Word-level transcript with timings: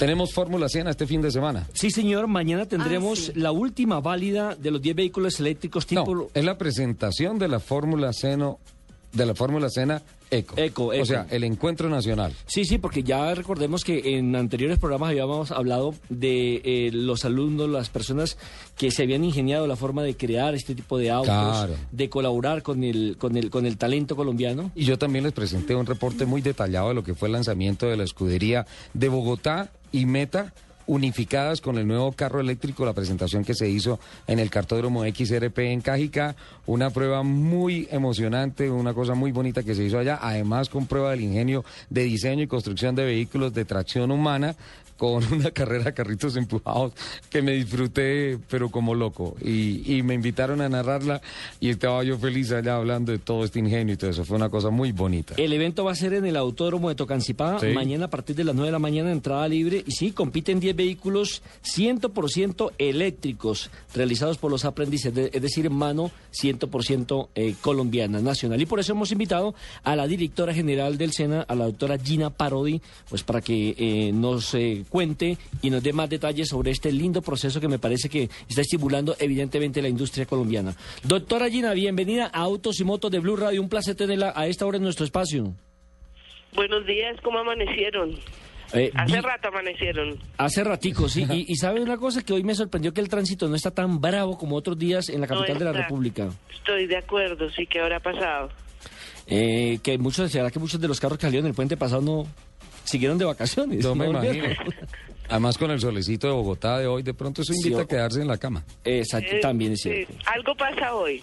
Tenemos 0.00 0.32
Fórmula 0.32 0.66
100 0.70 0.88
este 0.88 1.06
fin 1.06 1.20
de 1.20 1.30
semana. 1.30 1.66
Sí, 1.74 1.90
señor. 1.90 2.26
Mañana 2.26 2.64
tendremos 2.64 3.28
Ah, 3.28 3.32
sí. 3.34 3.38
la 3.38 3.52
última 3.52 4.00
válida 4.00 4.54
de 4.56 4.70
los 4.70 4.80
10 4.80 4.96
vehículos 4.96 5.38
eléctricos 5.40 5.86
tipo... 5.86 6.14
No, 6.14 6.28
es 6.32 6.42
la 6.44 6.56
presentación 6.56 7.38
de 7.38 7.48
la 7.48 7.60
Fórmula 7.60 8.12
Seno, 8.14 8.58
de 9.12 9.26
la 9.26 9.34
Fórmula 9.34 9.68
Cena 9.68 10.00
Eco. 10.30 10.54
Eco, 10.56 10.92
Eco. 10.94 11.02
O 11.02 11.04
sea, 11.04 11.26
el 11.28 11.42
encuentro 11.44 11.88
nacional. 11.90 12.32
Sí, 12.46 12.64
sí, 12.64 12.78
porque 12.78 13.02
ya 13.02 13.34
recordemos 13.34 13.82
que 13.84 14.16
en 14.16 14.34
anteriores 14.36 14.78
programas 14.78 15.10
habíamos 15.10 15.50
hablado 15.50 15.94
de 16.08 16.62
eh, 16.64 16.90
los 16.92 17.24
alumnos, 17.26 17.68
las 17.68 17.90
personas 17.90 18.38
que 18.78 18.90
se 18.92 19.02
habían 19.02 19.22
ingeniado 19.24 19.66
la 19.66 19.74
forma 19.76 20.02
de 20.04 20.16
crear 20.16 20.54
este 20.54 20.74
tipo 20.76 20.96
de 20.96 21.10
autos, 21.10 21.26
Claro. 21.34 21.74
de 21.90 22.08
colaborar 22.08 22.62
con 22.62 22.84
el, 22.84 23.16
con 23.18 23.36
el, 23.36 23.50
con 23.50 23.66
el 23.66 23.76
talento 23.76 24.14
colombiano. 24.16 24.70
Y 24.76 24.84
yo 24.84 24.96
también 24.98 25.24
les 25.24 25.32
presenté 25.34 25.74
un 25.74 25.84
reporte 25.84 26.24
muy 26.24 26.40
detallado 26.40 26.88
de 26.88 26.94
lo 26.94 27.02
que 27.04 27.14
fue 27.14 27.26
el 27.28 27.32
lanzamiento 27.32 27.86
de 27.86 27.96
la 27.98 28.04
escudería 28.04 28.66
de 28.94 29.08
Bogotá 29.08 29.70
y 29.92 30.06
Meta 30.06 30.52
unificadas 30.90 31.60
con 31.60 31.78
el 31.78 31.86
nuevo 31.86 32.10
carro 32.10 32.40
eléctrico, 32.40 32.84
la 32.84 32.92
presentación 32.92 33.44
que 33.44 33.54
se 33.54 33.68
hizo 33.68 34.00
en 34.26 34.40
el 34.40 34.50
cartódromo 34.50 35.04
XRP 35.04 35.58
en 35.58 35.82
Cájica, 35.82 36.34
una 36.66 36.90
prueba 36.90 37.22
muy 37.22 37.86
emocionante, 37.92 38.68
una 38.68 38.92
cosa 38.92 39.14
muy 39.14 39.30
bonita 39.30 39.62
que 39.62 39.76
se 39.76 39.84
hizo 39.84 40.00
allá, 40.00 40.18
además 40.20 40.68
con 40.68 40.86
prueba 40.86 41.12
del 41.12 41.20
ingenio 41.20 41.64
de 41.90 42.02
diseño 42.02 42.42
y 42.42 42.48
construcción 42.48 42.96
de 42.96 43.04
vehículos 43.04 43.54
de 43.54 43.64
tracción 43.64 44.10
humana, 44.10 44.56
con 45.00 45.24
una 45.32 45.50
carrera 45.52 45.84
de 45.84 45.94
carritos 45.94 46.36
empujados 46.36 46.92
que 47.30 47.40
me 47.40 47.52
disfruté, 47.52 48.38
pero 48.50 48.68
como 48.70 48.94
loco. 48.94 49.34
Y, 49.42 49.96
y 49.96 50.02
me 50.02 50.12
invitaron 50.12 50.60
a 50.60 50.68
narrarla 50.68 51.22
y 51.58 51.70
estaba 51.70 52.04
yo 52.04 52.18
feliz 52.18 52.52
allá 52.52 52.76
hablando 52.76 53.10
de 53.10 53.18
todo 53.18 53.44
este 53.44 53.60
ingenio 53.60 53.94
y 53.94 53.96
todo 53.96 54.10
eso. 54.10 54.26
Fue 54.26 54.36
una 54.36 54.50
cosa 54.50 54.68
muy 54.68 54.92
bonita. 54.92 55.34
El 55.38 55.54
evento 55.54 55.84
va 55.84 55.92
a 55.92 55.94
ser 55.94 56.12
en 56.12 56.26
el 56.26 56.36
Autódromo 56.36 56.90
de 56.90 56.96
Tocancipá, 56.96 57.58
Sí. 57.60 57.68
mañana 57.68 58.04
a 58.04 58.10
partir 58.10 58.36
de 58.36 58.44
las 58.44 58.54
9 58.54 58.68
de 58.68 58.72
la 58.72 58.78
mañana, 58.78 59.10
entrada 59.10 59.48
libre. 59.48 59.82
Y 59.86 59.92
sí, 59.92 60.12
compiten 60.12 60.60
10 60.60 60.76
vehículos 60.76 61.42
100% 61.64 62.72
eléctricos, 62.76 63.70
realizados 63.94 64.36
por 64.36 64.50
los 64.50 64.66
aprendices, 64.66 65.14
de- 65.14 65.30
es 65.32 65.40
decir, 65.40 65.64
en 65.64 65.72
mano 65.74 66.10
100% 66.32 67.28
eh, 67.34 67.54
colombiana, 67.62 68.20
nacional. 68.20 68.60
Y 68.60 68.66
por 68.66 68.80
eso 68.80 68.92
hemos 68.92 69.10
invitado 69.12 69.54
a 69.82 69.96
la 69.96 70.06
directora 70.06 70.52
general 70.52 70.98
del 70.98 71.12
SENA, 71.12 71.42
a 71.42 71.54
la 71.54 71.64
doctora 71.64 71.96
Gina 71.98 72.28
Parodi, 72.30 72.82
pues 73.08 73.22
para 73.22 73.40
que 73.40 73.74
eh, 73.78 74.12
nos 74.12 74.54
eh, 74.54 74.84
cuente 74.90 75.38
y 75.62 75.70
nos 75.70 75.82
dé 75.82 75.94
más 75.94 76.10
detalles 76.10 76.48
sobre 76.48 76.70
este 76.72 76.92
lindo 76.92 77.22
proceso 77.22 77.60
que 77.60 77.68
me 77.68 77.78
parece 77.78 78.10
que 78.10 78.28
está 78.48 78.60
estimulando 78.60 79.16
evidentemente 79.18 79.80
la 79.80 79.88
industria 79.88 80.26
colombiana. 80.26 80.74
Doctora 81.04 81.48
Gina, 81.48 81.72
bienvenida 81.72 82.26
a 82.32 82.40
Autos 82.40 82.78
y 82.80 82.84
Motos 82.84 83.10
de 83.10 83.20
Blue 83.20 83.36
Radio. 83.36 83.62
Un 83.62 83.68
placer 83.70 83.94
tenerla 83.94 84.32
a 84.36 84.46
esta 84.46 84.66
hora 84.66 84.76
en 84.76 84.82
nuestro 84.82 85.06
espacio. 85.06 85.54
Buenos 86.54 86.84
días, 86.84 87.16
¿cómo 87.22 87.38
amanecieron? 87.38 88.18
Eh, 88.72 88.90
Hace 88.94 89.16
vi- 89.16 89.20
rato 89.20 89.48
amanecieron. 89.48 90.18
Hace 90.36 90.62
ratico, 90.64 91.08
sí. 91.08 91.26
Y, 91.30 91.44
y 91.48 91.56
sabe 91.56 91.80
una 91.80 91.96
cosa 91.96 92.22
que 92.22 92.32
hoy 92.32 92.44
me 92.44 92.54
sorprendió 92.54 92.92
que 92.92 93.00
el 93.00 93.08
tránsito 93.08 93.48
no 93.48 93.56
está 93.56 93.70
tan 93.72 94.00
bravo 94.00 94.36
como 94.38 94.56
otros 94.56 94.78
días 94.78 95.08
en 95.08 95.20
la 95.20 95.26
No 95.26 95.34
capital 95.36 95.58
de 95.58 95.64
la. 95.64 95.72
República. 95.72 96.28
Estoy 96.54 96.86
de 96.86 96.96
acuerdo, 96.96 97.50
sí, 97.50 97.66
que 97.66 97.80
habrá 97.80 97.98
pasado? 98.00 98.50
Eh, 99.30 99.78
que 99.82 99.96
muchos, 99.98 100.30
será 100.30 100.50
que 100.50 100.58
muchos 100.58 100.80
de 100.80 100.88
los 100.88 100.98
carros 101.00 101.16
que 101.18 101.26
salieron 101.26 101.46
el 101.46 101.54
puente 101.54 101.76
pasado 101.76 102.02
no 102.02 102.26
siguieron 102.84 103.16
de 103.16 103.24
vacaciones. 103.24 103.82
Yo 103.82 103.94
me 103.94 104.06
no 104.06 104.10
imagino. 104.22 104.46
Además 105.28 105.56
con 105.56 105.70
el 105.70 105.80
solecito 105.80 106.26
de 106.26 106.32
Bogotá 106.32 106.78
de 106.78 106.88
hoy, 106.88 107.02
de 107.04 107.14
pronto 107.14 107.42
eso 107.42 107.52
invita 107.54 107.82
a 107.82 107.86
quedarse 107.86 108.20
en 108.20 108.26
la 108.26 108.36
cama. 108.36 108.64
Exacto, 108.84 109.36
Eh, 109.36 109.40
también 109.40 109.72
es 109.72 109.82
sí, 109.82 109.90
cierto. 109.90 110.14
Algo 110.26 110.56
pasa 110.56 110.92
hoy. 110.94 111.22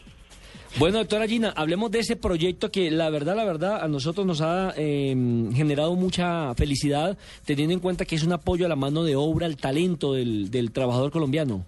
Bueno, 0.80 1.00
doctora 1.00 1.28
Gina, 1.28 1.54
hablemos 1.56 1.92
de 1.92 2.00
ese 2.00 2.16
proyecto 2.16 2.72
que 2.72 2.92
la 2.92 3.10
verdad, 3.10 3.36
la 3.36 3.44
verdad, 3.44 3.84
a 3.84 3.88
nosotros 3.88 4.26
nos 4.26 4.42
ha 4.42 4.74
eh, 4.78 5.14
generado 5.54 5.96
mucha 5.96 6.54
felicidad, 6.56 7.18
teniendo 7.46 7.74
en 7.74 7.80
cuenta 7.80 8.06
que 8.06 8.16
es 8.16 8.24
un 8.24 8.32
apoyo 8.32 8.66
a 8.66 8.70
la 8.70 8.76
mano 8.76 9.04
de 9.04 9.16
obra, 9.16 9.46
al 9.48 9.58
talento 9.58 10.14
del, 10.14 10.52
del 10.52 10.72
trabajador 10.72 11.12
colombiano. 11.12 11.66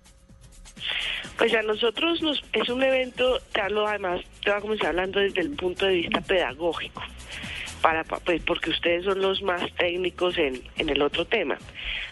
Pues 1.39 1.53
a 1.53 1.61
nosotros 1.63 2.21
nos, 2.21 2.43
es 2.53 2.67
un 2.69 2.83
evento, 2.83 3.39
Carlos, 3.53 3.87
además 3.89 4.21
te 4.43 4.51
va 4.51 4.57
a 4.57 4.61
comenzar 4.61 4.87
hablando 4.89 5.19
desde 5.21 5.39
el 5.41 5.51
punto 5.51 5.85
de 5.85 5.93
vista 5.95 6.19
pedagógico, 6.21 7.01
para, 7.81 8.03
pa- 8.03 8.19
pues 8.19 8.41
porque 8.43 8.69
ustedes 8.71 9.05
son 9.05 9.21
los 9.21 9.41
más 9.41 9.63
técnicos 9.75 10.37
en, 10.37 10.61
en 10.77 10.89
el 10.89 11.01
otro 11.01 11.23
tema. 11.25 11.57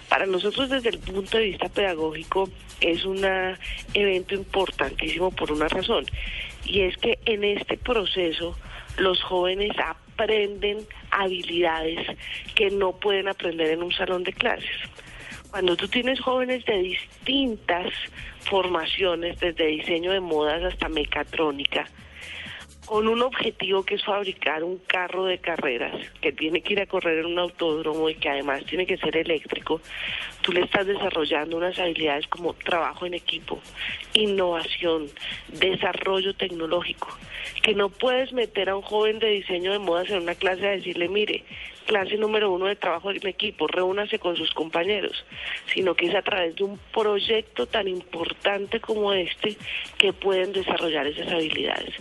Para 0.07 0.25
nosotros 0.25 0.69
desde 0.69 0.89
el 0.89 0.99
punto 0.99 1.37
de 1.37 1.43
vista 1.43 1.67
pedagógico 1.67 2.49
es 2.79 3.03
un 3.03 3.19
evento 3.93 4.33
importantísimo 4.33 5.29
por 5.31 5.51
una 5.51 5.67
razón, 5.67 6.05
y 6.63 6.81
es 6.81 6.95
que 6.95 7.19
en 7.25 7.43
este 7.43 7.77
proceso 7.77 8.57
los 8.97 9.21
jóvenes 9.23 9.71
aprenden 9.77 10.87
habilidades 11.11 12.07
que 12.55 12.69
no 12.71 12.93
pueden 12.93 13.27
aprender 13.27 13.71
en 13.71 13.83
un 13.83 13.91
salón 13.91 14.23
de 14.23 14.31
clases. 14.31 14.71
Cuando 15.51 15.75
tú 15.75 15.87
tienes 15.87 16.19
jóvenes 16.19 16.65
de 16.65 16.77
distintas 16.77 17.91
formaciones, 18.41 19.39
desde 19.39 19.67
diseño 19.67 20.11
de 20.11 20.19
modas 20.19 20.63
hasta 20.63 20.89
mecatrónica, 20.89 21.87
con 22.87 23.09
un 23.09 23.21
objetivo 23.21 23.83
que 23.83 23.95
es 23.95 24.03
fabricar 24.05 24.63
un 24.63 24.77
carro 24.77 25.25
de 25.25 25.39
carreras 25.39 25.93
que 26.21 26.31
tiene 26.31 26.61
que 26.61 26.71
ir 26.71 26.79
a 26.79 26.85
correr 26.85 27.19
en 27.19 27.25
un 27.25 27.37
autódromo 27.37 28.09
y 28.09 28.15
que 28.15 28.29
además 28.29 28.63
tiene 28.65 28.85
que 28.85 28.97
ser 28.97 29.17
eléctrico, 29.17 29.81
tú 30.41 30.53
le 30.53 30.61
estás 30.61 30.87
desarrollando 30.87 31.57
unas 31.57 31.77
habilidades 31.77 32.27
como 32.27 32.53
trabajo 32.53 33.05
en 33.05 33.13
equipo, 33.13 33.59
innovación, 34.13 35.07
desarrollo 35.49 36.33
tecnológico, 36.33 37.09
que 37.61 37.73
no 37.73 37.89
puedes 37.89 38.31
meter 38.31 38.69
a 38.69 38.77
un 38.77 38.83
joven 38.83 39.19
de 39.19 39.31
diseño 39.31 39.73
de 39.73 39.79
modas 39.79 40.09
en 40.09 40.21
una 40.23 40.35
clase 40.35 40.65
a 40.65 40.71
decirle, 40.71 41.09
mire, 41.09 41.43
clase 41.87 42.17
número 42.17 42.51
uno 42.51 42.67
de 42.67 42.75
trabajo 42.75 43.09
en 43.09 43.25
equipo, 43.25 43.65
reúnase 43.65 44.19
con 44.19 44.35
sus 44.35 44.53
compañeros, 44.53 45.25
sino 45.73 45.95
que 45.95 46.07
es 46.07 46.15
a 46.15 46.21
través 46.21 46.55
de 46.55 46.65
un 46.65 46.77
proyecto 46.93 47.65
tan 47.65 47.87
importante 47.87 48.79
como 48.79 49.13
este 49.13 49.57
que 49.97 50.13
pueden 50.13 50.51
desarrollar 50.51 51.07
esas 51.07 51.29
habilidades. 51.29 51.95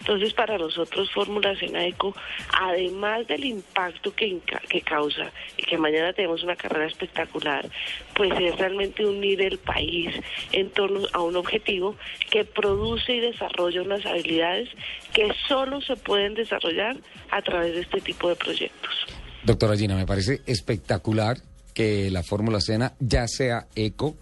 Entonces, 0.00 0.32
para 0.32 0.56
nosotros, 0.56 1.10
Fórmula 1.10 1.56
Senaeco, 1.56 2.14
además 2.58 3.26
del 3.26 3.44
impacto 3.44 4.14
que, 4.14 4.40
causa 4.84 5.32
y 5.56 5.64
que 5.64 5.76
mañana 5.76 6.12
tenemos 6.12 6.42
una 6.42 6.56
carrera 6.56 6.86
espectacular, 6.86 7.68
pues 8.14 8.32
es 8.40 8.56
realmente 8.56 9.04
unir 9.04 9.42
el 9.42 9.58
país 9.58 10.14
en 10.52 10.70
torno 10.70 11.00
a 11.12 11.20
un 11.20 11.36
objetivo 11.36 11.96
que 12.30 12.44
produce 12.44 13.16
y 13.16 13.20
desarrolla 13.20 13.82
unas 13.82 14.06
habilidades 14.06 14.68
que 15.12 15.32
solo 15.48 15.80
se 15.80 15.96
pueden 15.96 16.34
desarrollar 16.34 16.96
a 17.30 17.42
través 17.42 17.74
de 17.74 17.80
este 17.80 18.00
tipo 18.00 18.28
de 18.28 18.36
proyectos. 18.36 19.06
Doctora 19.44 19.76
Gina, 19.76 19.96
me 19.96 20.06
parece 20.06 20.40
espectacular 20.46 21.38
que 21.74 22.10
la 22.10 22.22
Fórmula 22.22 22.60
Cena 22.60 22.94
ya 23.00 23.26
sea 23.26 23.66
eco. 23.74 24.16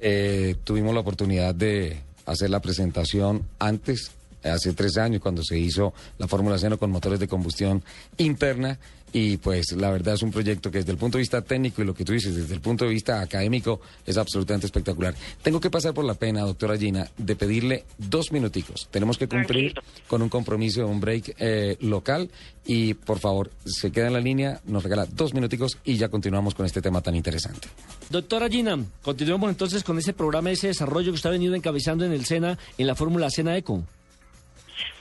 Eh, 0.00 0.56
tuvimos 0.64 0.92
la 0.94 1.00
oportunidad 1.00 1.54
de 1.54 2.00
hacer 2.26 2.50
la 2.50 2.60
presentación 2.60 3.46
antes, 3.58 4.10
hace 4.42 4.72
tres 4.72 4.96
años, 4.98 5.20
cuando 5.20 5.42
se 5.42 5.58
hizo 5.58 5.92
la 6.18 6.28
Fórmula 6.28 6.58
Cena 6.58 6.76
con 6.76 6.90
motores 6.90 7.20
de 7.20 7.28
combustión 7.28 7.82
interna. 8.16 8.78
Y 9.12 9.38
pues 9.38 9.72
la 9.72 9.90
verdad 9.90 10.14
es 10.14 10.22
un 10.22 10.30
proyecto 10.30 10.70
que 10.70 10.78
desde 10.78 10.92
el 10.92 10.98
punto 10.98 11.16
de 11.16 11.22
vista 11.22 11.40
técnico 11.40 11.80
y 11.80 11.84
lo 11.86 11.94
que 11.94 12.04
tú 12.04 12.12
dices, 12.12 12.34
desde 12.34 12.54
el 12.54 12.60
punto 12.60 12.84
de 12.84 12.90
vista 12.90 13.20
académico, 13.20 13.80
es 14.04 14.18
absolutamente 14.18 14.66
espectacular. 14.66 15.14
Tengo 15.42 15.60
que 15.60 15.70
pasar 15.70 15.94
por 15.94 16.04
la 16.04 16.14
pena, 16.14 16.42
doctora 16.42 16.76
Gina, 16.76 17.08
de 17.16 17.36
pedirle 17.36 17.84
dos 17.96 18.32
minuticos. 18.32 18.88
Tenemos 18.90 19.16
que 19.16 19.26
cumplir 19.26 19.74
con 20.08 20.20
un 20.20 20.28
compromiso, 20.28 20.86
un 20.86 21.00
break 21.00 21.36
eh, 21.38 21.76
local. 21.80 22.30
Y 22.66 22.92
por 22.92 23.18
favor, 23.18 23.50
se 23.64 23.90
queda 23.90 24.08
en 24.08 24.12
la 24.12 24.20
línea, 24.20 24.60
nos 24.66 24.82
regala 24.82 25.06
dos 25.06 25.32
minuticos 25.32 25.78
y 25.84 25.96
ya 25.96 26.10
continuamos 26.10 26.54
con 26.54 26.66
este 26.66 26.82
tema 26.82 27.00
tan 27.00 27.16
interesante. 27.16 27.68
Doctora 28.10 28.48
Gina, 28.50 28.78
continuemos 29.00 29.48
entonces 29.48 29.82
con 29.82 29.98
ese 29.98 30.12
programa, 30.12 30.50
ese 30.50 30.66
desarrollo 30.66 31.12
que 31.12 31.16
usted 31.16 31.30
ha 31.30 31.32
venido 31.32 31.54
encabezando 31.54 32.04
en 32.04 32.12
el 32.12 32.26
SENA, 32.26 32.58
en 32.76 32.86
la 32.86 32.94
Fórmula 32.94 33.30
SENA 33.30 33.56
Eco. 33.56 33.84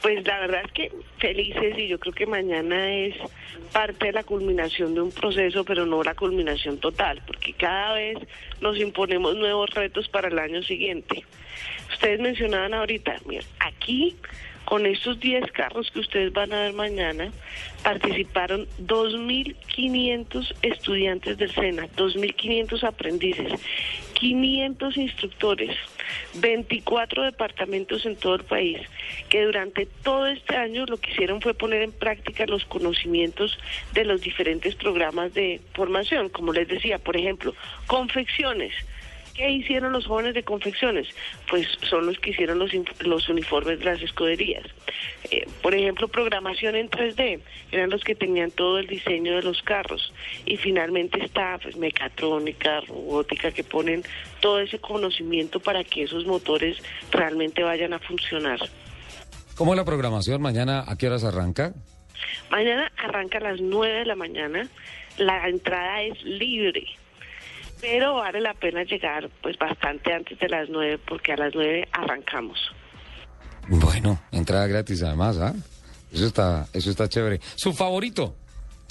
Pues 0.01 0.25
la 0.25 0.39
verdad 0.39 0.61
es 0.65 0.71
que 0.71 0.91
felices 1.17 1.77
y 1.77 1.87
yo 1.87 1.99
creo 1.99 2.13
que 2.13 2.25
mañana 2.25 2.93
es 2.93 3.15
parte 3.73 4.07
de 4.07 4.11
la 4.13 4.23
culminación 4.23 4.93
de 4.93 5.01
un 5.01 5.11
proceso, 5.11 5.63
pero 5.65 5.85
no 5.85 6.03
la 6.03 6.15
culminación 6.15 6.77
total, 6.79 7.21
porque 7.25 7.53
cada 7.53 7.93
vez 7.93 8.17
nos 8.61 8.77
imponemos 8.77 9.35
nuevos 9.35 9.69
retos 9.71 10.07
para 10.09 10.27
el 10.29 10.39
año 10.39 10.63
siguiente. 10.63 11.23
Ustedes 11.91 12.19
mencionaban 12.19 12.73
ahorita, 12.73 13.15
mira, 13.25 13.43
aquí 13.59 14.15
Con 14.67 14.85
estos 14.85 15.17
10 15.21 15.49
carros 15.53 15.89
que 15.91 15.99
ustedes 16.01 16.33
van 16.33 16.51
a 16.51 16.63
ver 16.63 16.73
mañana, 16.73 17.31
participaron 17.83 18.67
2.500 18.81 20.55
estudiantes 20.61 21.37
del 21.37 21.53
SENA, 21.53 21.87
2.500 21.95 22.83
aprendices, 22.83 23.53
500 24.15 24.97
instructores, 24.97 25.73
24 26.39 27.23
departamentos 27.23 28.05
en 28.05 28.15
todo 28.15 28.35
el 28.35 28.43
país, 28.43 28.79
que 29.29 29.43
durante 29.43 29.85
todo 29.85 30.27
este 30.27 30.55
año 30.55 30.85
lo 30.85 30.97
que 30.97 31.11
hicieron 31.11 31.41
fue 31.41 31.53
poner 31.53 31.81
en 31.81 31.91
práctica 31.91 32.45
los 32.45 32.65
conocimientos 32.65 33.57
de 33.93 34.05
los 34.05 34.21
diferentes 34.21 34.75
programas 34.75 35.33
de 35.33 35.61
formación, 35.73 36.29
como 36.29 36.53
les 36.53 36.67
decía, 36.67 36.97
por 36.99 37.17
ejemplo, 37.17 37.53
confecciones. 37.87 38.73
¿Qué 39.37 39.51
hicieron 39.51 39.93
los 39.93 40.07
jóvenes 40.07 40.33
de 40.33 40.41
confecciones? 40.41 41.07
Pues 41.47 41.67
son 41.87 42.07
los 42.07 42.17
que 42.17 42.31
hicieron 42.31 42.57
los, 42.57 42.71
los 43.01 43.29
uniformes 43.29 43.77
de 43.77 43.85
las 43.85 44.01
escuderías. 44.01 44.65
Eh, 45.29 45.47
por 45.61 45.75
ejemplo, 45.75 46.07
programación 46.07 46.75
en 46.75 46.89
3D, 46.89 47.39
eran 47.71 47.91
los 47.91 48.03
que 48.03 48.15
tenían 48.15 48.49
todo 48.49 48.79
el 48.79 48.87
diseño 48.87 49.35
de 49.35 49.43
los 49.43 49.61
carros. 49.61 50.11
Y 50.47 50.57
finalmente 50.57 51.23
está 51.23 51.59
pues, 51.61 51.77
mecatrónica, 51.77 52.81
robótica, 52.81 53.51
que 53.51 53.63
ponen 53.63 54.03
todo 54.39 54.59
ese 54.59 54.79
conocimiento 54.79 55.59
para 55.59 55.83
que 55.83 56.01
esos 56.01 56.25
motores 56.25 56.81
realmente 57.11 57.61
vayan 57.61 57.93
a 57.93 57.99
funcionar. 57.99 58.59
¿Cómo 59.53 59.73
es 59.73 59.77
la 59.77 59.85
programación? 59.85 60.41
¿Mañana 60.41 60.83
a 60.87 60.97
qué 60.97 61.05
horas 61.05 61.23
arranca? 61.23 61.75
Mañana 62.49 62.91
arranca 62.97 63.37
a 63.37 63.41
las 63.41 63.61
9 63.61 63.99
de 63.99 64.05
la 64.05 64.15
mañana. 64.15 64.67
La 65.19 65.47
entrada 65.47 66.01
es 66.01 66.23
libre 66.23 66.87
pero 67.81 68.15
vale 68.15 68.41
la 68.41 68.53
pena 68.53 68.83
llegar 68.83 69.29
pues 69.41 69.57
bastante 69.57 70.13
antes 70.13 70.37
de 70.39 70.49
las 70.49 70.69
nueve 70.69 70.99
porque 71.07 71.33
a 71.33 71.37
las 71.37 71.53
nueve 71.53 71.87
arrancamos. 71.91 72.59
Bueno, 73.69 74.19
entrada 74.31 74.67
gratis 74.67 75.03
además, 75.03 75.37
¿ah? 75.37 75.53
Eso 76.11 76.25
está, 76.25 76.67
eso 76.73 76.89
está 76.89 77.09
chévere. 77.09 77.39
¿Su 77.55 77.73
favorito? 77.73 78.35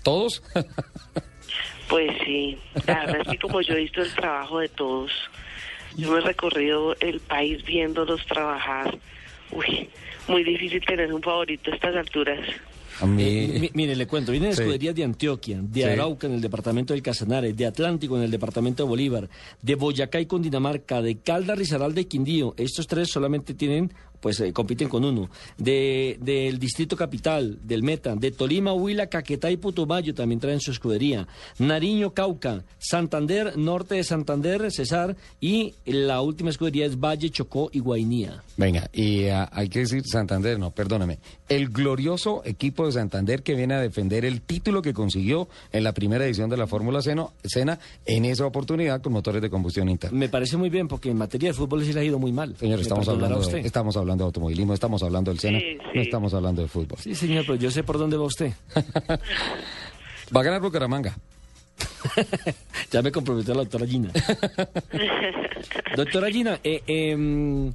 ¿Todos? 0.03 0.43
pues 1.89 2.11
sí, 2.25 2.59
la 2.87 3.07
verdad 3.07 3.23
es 3.23 3.29
que 3.29 3.39
como 3.39 3.61
yo 3.63 3.75
he 3.75 3.81
visto 3.81 4.03
el 4.03 4.15
trabajo 4.15 4.61
de 4.61 4.69
todos, 4.69 5.11
yo 5.97 6.13
me 6.13 6.19
he 6.19 6.21
recorrido 6.21 6.95
el 7.01 7.21
país 7.21 7.65
viéndolos 7.65 8.25
trabajar. 8.27 8.99
Uy, 9.51 9.89
muy 10.29 10.45
difícil 10.45 10.85
tener 10.85 11.13
un 11.13 11.23
favorito 11.23 11.71
a 11.71 11.75
estas 11.75 11.97
alturas. 11.97 12.41
Eh, 13.03 13.71
mire, 13.75 13.95
le 13.95 14.07
cuento, 14.07 14.33
vienen 14.33 14.51
escuderías 14.51 14.95
de 14.95 15.05
Antioquia, 15.05 15.61
de 15.63 15.85
Arauca 15.85 16.27
en 16.27 16.35
el 16.35 16.41
departamento 16.41 16.95
del 16.95 17.03
Casanare, 17.03 17.53
de 17.53 17.67
Atlántico 17.67 18.17
en 18.17 18.23
el 18.23 18.31
departamento 18.31 18.85
de 18.85 18.89
Bolívar, 18.89 19.29
de 19.61 19.75
Boyacá 19.75 20.21
y 20.21 20.27
Cundinamarca, 20.27 21.03
de 21.03 21.19
Calda, 21.19 21.55
Risaralda 21.55 22.01
y 22.01 22.07
Quindío. 22.07 22.55
Estos 22.57 22.87
tres 22.87 23.11
solamente 23.11 23.55
tienen 23.55 23.93
pues 24.27 24.41
eh, 24.41 24.53
compiten 24.53 24.89
con 24.89 25.05
uno. 25.05 25.31
De, 25.57 26.19
del 26.21 26.59
Distrito 26.59 26.97
Capital, 26.97 27.61
del 27.63 27.85
Meta, 27.85 28.17
de 28.17 28.33
Tolima, 28.33 28.73
Huila, 28.73 29.07
Caquetá 29.07 29.53
y 29.53 29.57
Putumayo 29.57 30.15
también 30.15 30.41
traen 30.41 30.59
su 30.59 30.73
escudería. 30.73 31.29
Nariño, 31.61 32.13
Cauca, 32.13 32.65
Santander, 32.77 33.57
Norte 33.57 33.95
de 33.95 34.03
Santander, 34.03 34.73
Cesar 34.73 35.17
y 35.41 35.75
la 35.85 36.23
última 36.23 36.51
escudería 36.51 36.87
es 36.87 36.99
Valle, 36.99 37.31
Chocó 37.31 37.71
y 37.73 37.79
Guainía. 37.79 38.43
Venga, 38.57 38.91
y 38.93 39.27
ah, 39.27 39.49
hay 39.53 39.69
que 39.69 39.79
decir 39.79 40.03
Santander, 40.05 40.59
no, 40.59 40.73
perdóname. 40.73 41.21
El 41.49 41.69
glorioso 41.69 42.43
equipo 42.45 42.85
de 42.85 42.91
Santander 42.91 43.45
que 43.45 43.55
viene 43.55 43.75
a 43.75 43.81
defender 43.81 44.25
el 44.25 44.41
título 44.41 44.83
que 44.83 44.93
consiguió 44.93 45.49
en 45.71 45.85
la 45.85 45.93
primera 45.93 46.27
edición 46.27 46.51
de 46.51 46.57
la 46.57 46.67
Fórmula 46.67 47.01
Sena 47.01 47.79
en 48.07 48.25
esa 48.25 48.45
oportunidad 48.45 49.01
con 49.01 49.13
motores 49.13 49.41
de 49.41 49.51
combustión 49.51 49.89
interna. 49.89 50.19
Me 50.19 50.29
parece 50.29 50.57
muy 50.57 50.69
bien 50.69 50.89
porque 50.89 51.11
en 51.11 51.17
materia 51.17 51.51
de 51.51 51.55
fútbol 51.55 51.85
sí 51.85 51.93
le 51.93 52.01
ha 52.01 52.05
ido 52.05 52.19
muy 52.19 52.33
mal. 52.33 52.57
Señor, 52.57 52.81
estamos 52.81 53.09
hablando, 53.09 53.41
estamos 53.41 53.97
hablando 53.97 54.16
de 54.25 54.25
automovilismo, 54.25 54.75
estamos 54.75 55.03
hablando 55.03 55.31
del 55.31 55.41
Sena, 55.41 55.59
no 55.95 56.01
estamos 56.01 56.35
hablando 56.35 56.63
de 56.63 56.69
fútbol. 56.69 56.99
Sí, 57.01 57.15
señor, 57.15 57.45
pero 57.47 57.57
yo 57.57 57.71
sé 57.71 57.83
por 57.83 57.99
dónde 57.99 58.17
va 58.17 58.25
usted. 58.25 58.53
va 60.35 60.41
a 60.41 60.45
ganar 60.45 60.61
Bucaramanga. 60.61 61.17
ya 62.91 63.03
me 63.03 63.13
comprometió 63.13 63.55
la 63.55 63.61
doctora 63.61 63.87
Gina. 63.87 64.11
doctora 65.97 66.31
Gina, 66.31 66.61
eh, 66.63 66.83
eh, 66.87 67.73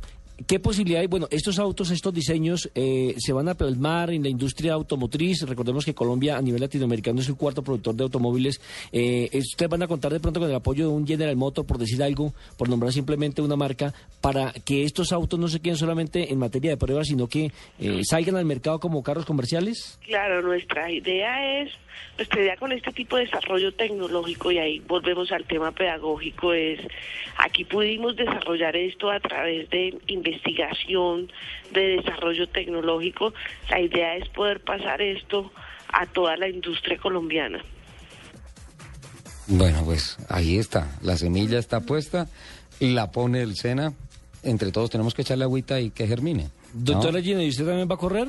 ¿Qué 0.48 0.60
posibilidad 0.60 1.02
hay? 1.02 1.08
Bueno, 1.08 1.28
estos 1.30 1.60
autos, 1.60 1.92
estos 1.92 2.14
diseños 2.14 2.70
eh, 2.74 3.16
se 3.18 3.34
van 3.34 3.50
a 3.50 3.56
plasmar 3.56 4.12
en 4.12 4.24
la 4.24 4.30
industria 4.30 4.74
automotriz. 4.74 5.42
Recordemos 5.44 5.84
que 5.84 5.94
Colombia 5.94 6.38
a 6.38 6.42
nivel 6.42 6.62
latinoamericano 6.62 7.20
es 7.20 7.28
el 7.28 7.36
cuarto 7.36 7.64
productor 7.64 7.96
de 7.96 8.04
automóviles. 8.04 8.62
Eh, 8.92 9.30
¿Ustedes 9.34 9.70
van 9.70 9.84
a 9.84 9.88
contar 9.88 10.12
de 10.14 10.20
pronto 10.20 10.40
con 10.40 10.50
el 10.50 10.56
apoyo 10.56 10.88
de 10.88 10.94
un 10.94 11.06
General 11.06 11.36
Motor, 11.36 11.66
por 11.66 11.78
decir 11.78 12.02
algo, 12.02 12.34
por 12.58 12.70
nombrar 12.70 12.94
simplemente 12.94 13.42
una 13.42 13.56
marca, 13.56 13.94
para 14.22 14.54
que 14.66 14.84
estos 14.84 15.12
autos 15.12 15.40
no 15.40 15.48
se 15.48 15.60
queden 15.60 15.78
solamente 15.78 16.32
en 16.32 16.40
materia 16.40 16.72
de 16.72 16.78
pruebas, 16.78 17.08
sino 17.08 17.28
que 17.28 17.52
eh, 17.80 18.02
salgan 18.04 18.38
al 18.38 18.46
mercado 18.46 18.80
como 18.80 19.04
carros 19.04 19.26
comerciales? 19.26 20.00
Claro, 20.06 20.42
nuestra 20.42 20.90
idea 20.92 21.62
es 21.62 21.72
nuestra 22.18 22.42
idea 22.42 22.58
con 22.58 22.72
este 22.72 22.92
tipo 22.92 23.18
de 23.18 23.26
desarrollo 23.26 23.74
tecnológico, 23.74 24.52
y 24.52 24.58
ahí 24.58 24.80
volvemos 24.80 25.32
al 25.32 25.46
tema 25.46 25.72
pedagógico, 25.72 26.54
es 26.54 26.80
aquí 27.38 27.66
pudimos 27.66 28.16
desarrollar 28.16 28.76
esto 28.76 29.10
a 29.10 29.20
través 29.20 29.70
de 29.70 29.98
investigación, 30.08 31.32
de 31.72 31.98
desarrollo 31.98 32.48
tecnológico. 32.50 33.34
La 33.70 33.80
idea 33.80 34.16
es 34.16 34.30
poder 34.30 34.62
pasar 34.62 35.02
esto 35.02 35.52
a 35.92 36.06
toda 36.06 36.38
la 36.38 36.48
industria 36.48 36.98
colombiana. 36.98 37.64
Bueno, 39.48 39.84
pues 39.84 40.18
ahí 40.30 40.58
está, 40.58 40.98
la 41.02 41.18
semilla 41.18 41.60
está 41.60 41.82
puesta, 41.82 42.28
la 42.80 43.12
pone 43.12 43.42
el 43.42 43.56
SENA, 43.56 43.94
entre 44.44 44.72
todos 44.72 44.90
tenemos 44.90 45.14
que 45.14 45.24
echarle 45.24 45.44
agüita 45.44 45.80
y 45.80 45.90
que 45.90 46.08
germine. 46.08 46.50
Doctora 46.74 47.22
Gina, 47.22 47.44
¿y 47.44 47.50
usted 47.50 47.66
también 47.66 47.90
va 47.90 47.96
a 47.96 47.98
correr 47.98 48.28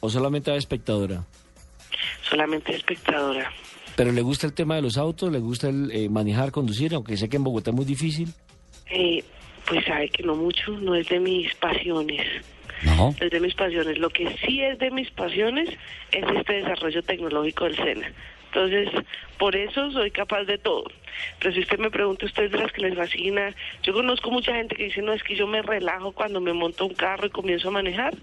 o 0.00 0.10
solamente 0.10 0.50
a 0.50 0.56
espectadora? 0.56 1.24
Solamente 2.28 2.74
espectadora. 2.74 3.50
¿Pero 3.96 4.12
le 4.12 4.22
gusta 4.22 4.46
el 4.46 4.54
tema 4.54 4.76
de 4.76 4.82
los 4.82 4.96
autos? 4.96 5.30
¿Le 5.30 5.38
gusta 5.38 5.68
el 5.68 5.90
eh, 5.92 6.08
manejar, 6.08 6.50
conducir? 6.50 6.94
Aunque 6.94 7.16
sé 7.16 7.28
que 7.28 7.36
en 7.36 7.44
Bogotá 7.44 7.70
es 7.70 7.76
muy 7.76 7.84
difícil. 7.84 8.28
Eh, 8.90 9.22
pues 9.66 9.84
sabe 9.84 10.08
que 10.08 10.22
no 10.22 10.34
mucho, 10.34 10.72
no 10.72 10.94
es 10.94 11.08
de 11.08 11.20
mis 11.20 11.54
pasiones. 11.54 12.26
No. 12.82 13.14
Es 13.20 13.30
de 13.30 13.40
mis 13.40 13.54
pasiones. 13.54 13.98
Lo 13.98 14.10
que 14.10 14.36
sí 14.44 14.62
es 14.62 14.78
de 14.78 14.90
mis 14.90 15.10
pasiones 15.10 15.70
es 16.10 16.24
este 16.36 16.54
desarrollo 16.54 17.02
tecnológico 17.02 17.64
del 17.64 17.76
SENA. 17.76 18.12
Entonces, 18.46 18.88
por 19.38 19.56
eso 19.56 19.90
soy 19.90 20.10
capaz 20.10 20.44
de 20.44 20.58
todo. 20.58 20.84
Pero 21.40 21.54
si 21.54 21.60
usted 21.60 21.78
me 21.78 21.90
pregunta, 21.90 22.26
usted 22.26 22.50
de 22.50 22.58
las 22.58 22.72
que 22.72 22.82
les 22.82 22.96
fascina, 22.96 23.54
yo 23.82 23.92
conozco 23.92 24.30
mucha 24.30 24.54
gente 24.54 24.76
que 24.76 24.84
dice, 24.84 25.02
no, 25.02 25.12
es 25.12 25.22
que 25.22 25.36
yo 25.36 25.46
me 25.46 25.62
relajo 25.62 26.12
cuando 26.12 26.40
me 26.40 26.52
monto 26.52 26.86
un 26.86 26.94
carro 26.94 27.26
y 27.26 27.30
comienzo 27.30 27.68
a 27.68 27.72
manejar. 27.72 28.14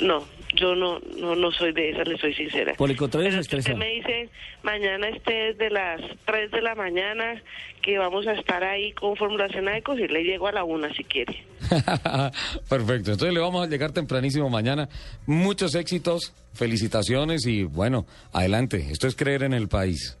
No, 0.00 0.24
yo 0.54 0.74
no, 0.74 0.98
no, 1.18 1.34
no 1.36 1.52
soy 1.52 1.72
de 1.72 1.90
esa, 1.90 2.04
le 2.04 2.16
soy 2.18 2.34
sincera. 2.34 2.74
Por 2.74 2.90
el 2.90 2.96
contrario, 2.96 3.30
se 3.30 3.40
Usted 3.40 3.76
me 3.76 3.94
dice, 3.94 4.28
mañana 4.62 5.08
esté 5.08 5.54
de 5.54 5.70
las 5.70 6.00
3 6.24 6.50
de 6.50 6.62
la 6.62 6.74
mañana, 6.74 7.42
que 7.82 7.98
vamos 7.98 8.26
a 8.26 8.32
estar 8.32 8.62
ahí 8.64 8.92
con 8.92 9.16
formulación 9.16 9.66
de 9.66 9.82
y 9.98 10.08
le 10.08 10.24
llego 10.24 10.48
a 10.48 10.52
la 10.52 10.64
una 10.64 10.92
si 10.94 11.04
quiere. 11.04 11.44
Perfecto, 12.68 13.12
entonces 13.12 13.32
le 13.32 13.40
vamos 13.40 13.66
a 13.66 13.70
llegar 13.70 13.92
tempranísimo 13.92 14.48
mañana. 14.48 14.88
Muchos 15.26 15.74
éxitos, 15.74 16.34
felicitaciones 16.52 17.46
y 17.46 17.64
bueno, 17.64 18.06
adelante. 18.32 18.88
Esto 18.90 19.06
es 19.06 19.14
creer 19.14 19.42
en 19.42 19.54
el 19.54 19.68
país. 19.68 20.18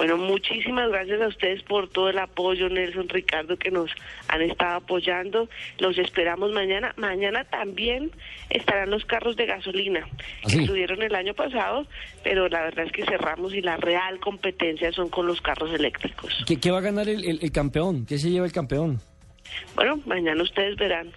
Bueno, 0.00 0.16
muchísimas 0.16 0.88
gracias 0.88 1.20
a 1.20 1.26
ustedes 1.26 1.62
por 1.62 1.86
todo 1.90 2.08
el 2.08 2.18
apoyo, 2.18 2.70
Nelson, 2.70 3.06
Ricardo, 3.10 3.58
que 3.58 3.70
nos 3.70 3.90
han 4.28 4.40
estado 4.40 4.76
apoyando. 4.76 5.50
Los 5.78 5.98
esperamos 5.98 6.52
mañana. 6.52 6.94
Mañana 6.96 7.44
también 7.44 8.10
estarán 8.48 8.88
los 8.88 9.04
carros 9.04 9.36
de 9.36 9.44
gasolina, 9.44 10.08
¿Ah, 10.10 10.48
que 10.48 10.62
estuvieron 10.62 11.02
el 11.02 11.14
año 11.14 11.34
pasado, 11.34 11.86
pero 12.24 12.48
la 12.48 12.62
verdad 12.62 12.86
es 12.86 12.92
que 12.92 13.04
cerramos 13.04 13.52
y 13.52 13.60
la 13.60 13.76
real 13.76 14.18
competencia 14.20 14.90
son 14.90 15.10
con 15.10 15.26
los 15.26 15.42
carros 15.42 15.70
eléctricos. 15.70 16.32
¿Qué, 16.46 16.70
va 16.70 16.78
a 16.78 16.80
ganar 16.80 17.06
el 17.06 17.52
campeón? 17.52 18.06
¿Qué 18.06 18.16
se 18.16 18.30
lleva 18.30 18.46
el 18.46 18.52
campeón? 18.52 19.02
Bueno, 19.74 20.00
mañana 20.06 20.42
ustedes 20.42 20.76
verán. 20.76 21.12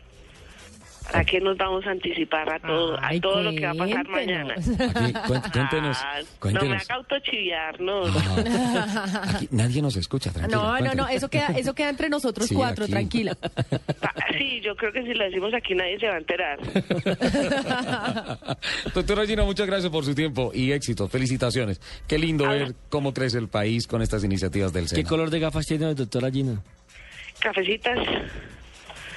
¿Para 1.12 1.26
qué 1.26 1.40
nos 1.40 1.58
vamos 1.58 1.86
a 1.86 1.92
anticipar 1.92 2.50
a 2.50 2.60
todo, 2.60 2.98
a 2.98 3.12
todo 3.22 3.44
lo 3.44 3.52
que 3.52 3.66
va 3.66 3.72
a 3.72 3.76
pasar 3.76 4.08
mañana? 4.08 4.56
Aquí, 4.56 5.14
cuéntenos, 5.52 5.98
No 6.52 6.62
me 6.66 6.76
haga 6.76 6.96
autochiviar, 6.96 7.80
no. 7.80 8.04
Aquí 9.36 9.48
nadie 9.52 9.82
nos 9.82 9.96
escucha, 9.96 10.32
tranquila. 10.32 10.62
No, 10.62 10.80
no, 10.80 10.94
no, 10.94 11.08
eso 11.08 11.30
queda, 11.30 11.48
eso 11.56 11.74
queda 11.76 11.90
entre 11.90 12.10
nosotros 12.10 12.50
cuatro, 12.54 12.88
tranquila. 12.88 13.38
Ah, 14.02 14.14
sí, 14.38 14.62
yo 14.62 14.76
creo 14.76 14.92
que 14.92 15.04
si 15.04 15.14
lo 15.14 15.24
decimos 15.26 15.54
aquí 15.54 15.76
nadie 15.76 16.00
se 16.00 16.08
va 16.08 16.16
a 16.16 16.18
enterar. 16.18 16.60
Doctora 18.94 19.26
Gina, 19.26 19.44
muchas 19.44 19.68
gracias 19.68 19.92
por 19.92 20.06
su 20.06 20.16
tiempo 20.16 20.52
y 20.54 20.72
éxito. 20.72 21.08
Felicitaciones. 21.08 21.82
Qué 22.08 22.18
lindo 22.18 22.48
ver 22.48 22.76
cómo 22.90 23.14
crece 23.14 23.38
el 23.38 23.48
país 23.50 23.88
con 23.88 24.02
estas 24.02 24.24
iniciativas 24.24 24.74
del 24.74 24.88
SENA. 24.88 25.02
¿Qué 25.04 25.08
color 25.08 25.30
de 25.30 25.40
gafas 25.40 25.66
tiene 25.66 25.86
la 25.86 25.94
doctora 25.94 26.32
Gina? 26.32 26.62
Cafecitas. 27.40 28.00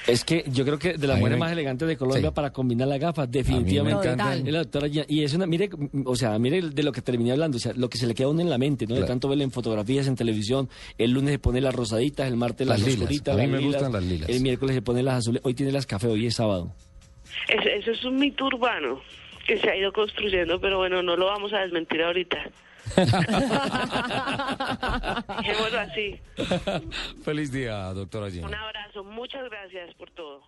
Es 0.07 0.23
que 0.23 0.45
yo 0.47 0.63
creo 0.63 0.79
que 0.79 0.93
de 0.93 1.05
las 1.05 1.19
mujeres 1.19 1.37
más 1.37 1.51
elegantes 1.51 1.87
de 1.87 1.97
Colombia 1.97 2.31
para 2.31 2.51
combinar 2.51 2.87
las 2.87 2.99
gafas, 2.99 3.29
definitivamente. 3.29 4.09
Es 4.09 4.53
la 4.53 4.59
doctora 4.59 4.87
Y 4.87 5.23
es 5.23 5.33
una, 5.33 5.45
mire, 5.45 5.69
o 6.05 6.15
sea, 6.15 6.39
mire 6.39 6.61
de 6.61 6.83
lo 6.83 6.91
que 6.91 7.01
terminé 7.01 7.33
hablando, 7.33 7.57
o 7.57 7.59
sea, 7.59 7.73
lo 7.75 7.89
que 7.89 7.97
se 7.97 8.07
le 8.07 8.15
queda 8.15 8.27
a 8.27 8.31
uno 8.31 8.41
en 8.41 8.49
la 8.49 8.57
mente, 8.57 8.87
¿no? 8.87 8.95
De 8.95 9.03
tanto 9.03 9.27
verla 9.27 9.43
en 9.43 9.51
fotografías, 9.51 10.07
en 10.07 10.15
televisión. 10.15 10.69
El 10.97 11.11
lunes 11.11 11.33
se 11.33 11.39
pone 11.39 11.61
las 11.61 11.75
rosaditas, 11.75 12.27
el 12.27 12.37
martes 12.37 12.65
las, 12.65 12.79
las 12.79 12.89
oscuritas. 12.89 13.35
A 13.35 13.37
mí 13.37 13.47
me 13.47 13.59
gustan 13.59 13.91
las 13.91 14.03
lilas. 14.03 14.29
El 14.29 14.41
miércoles 14.41 14.75
se 14.75 14.81
pone 14.81 15.03
las 15.03 15.15
azules. 15.15 15.41
Hoy 15.43 15.53
tiene 15.53 15.71
las 15.71 15.85
café, 15.85 16.07
hoy 16.07 16.27
es 16.27 16.35
sábado. 16.35 16.73
Eso, 17.49 17.67
eso 17.67 17.91
es 17.91 18.05
un 18.05 18.17
mito 18.17 18.45
urbano 18.45 19.01
que 19.45 19.57
se 19.57 19.69
ha 19.69 19.75
ido 19.75 19.91
construyendo, 19.93 20.59
pero 20.59 20.77
bueno, 20.77 21.01
no 21.01 21.15
lo 21.15 21.25
vamos 21.25 21.53
a 21.53 21.59
desmentir 21.59 22.01
ahorita. 22.01 22.49
Dejémoslo 25.37 25.79
así. 25.79 26.19
Feliz 27.23 27.51
día, 27.51 27.93
doctora 27.93 28.29
Gina. 28.29 28.47
Un 28.47 28.55
abrazo, 28.55 29.03
muchas 29.03 29.43
gracias 29.49 29.93
por 29.95 30.11
todo. 30.11 30.43